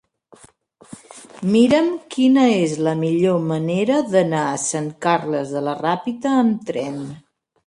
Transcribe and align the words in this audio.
Mira'm 1.55 1.91
quina 2.15 2.45
és 2.53 2.73
la 2.87 2.93
millor 3.03 3.37
manera 3.51 4.01
d'anar 4.15 4.41
a 4.47 4.57
Sant 4.65 4.89
Carles 5.09 5.53
de 5.59 5.63
la 5.69 5.77
Ràpita 5.85 6.35
amb 6.41 6.67
tren. 6.73 6.99